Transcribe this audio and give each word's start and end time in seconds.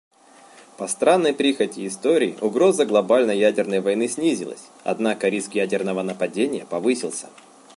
По 0.77 0.87
странной 0.87 1.31
прихоти 1.31 1.85
истории 1.85 2.35
угроза 2.41 2.87
глобальной 2.87 3.37
ядерной 3.37 3.81
войны 3.81 4.07
снизилась, 4.07 4.63
однако 4.83 5.29
риск 5.29 5.53
ядерного 5.53 6.01
нападения 6.01 6.65
повысился". 6.65 7.27